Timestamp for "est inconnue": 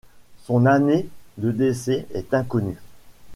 2.15-2.79